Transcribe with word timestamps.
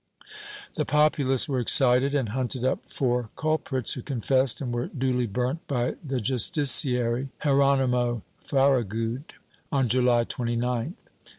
The 0.77 0.83
populace 0.83 1.47
were 1.47 1.59
excited 1.59 2.15
and 2.15 2.29
hunted 2.29 2.65
up 2.65 2.87
four 2.87 3.29
culprits, 3.35 3.93
who 3.93 4.01
confessed 4.01 4.59
and 4.59 4.73
were 4.73 4.87
duly 4.87 5.27
burnt 5.27 5.67
by 5.67 5.93
the 6.03 6.19
justiciary, 6.19 7.29
Hieronimo 7.43 8.23
Farragud, 8.43 9.25
on 9.71 9.87
July 9.87 10.25
29th. 10.25 10.93